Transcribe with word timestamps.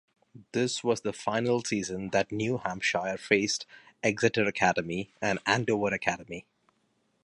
This 0.53 0.83
was 0.83 1.01
the 1.01 1.13
final 1.13 1.63
season 1.63 2.09
that 2.09 2.31
New 2.31 2.57
Hampshire 2.57 3.19
faced 3.19 3.67
Exeter 4.01 4.45
Academy 4.47 5.11
and 5.21 5.37
Andover 5.45 5.93
Academy. 5.93 6.43